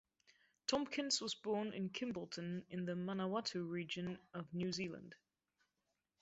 Tompkins 0.65 1.21
was 1.21 1.35
born 1.35 1.73
in 1.75 1.91
Kimbolton 1.91 2.63
in 2.71 2.85
the 2.85 2.93
Manawatu 2.93 3.69
region 3.69 4.17
of 4.33 4.51
New 4.51 4.71
Zealand. 4.73 5.13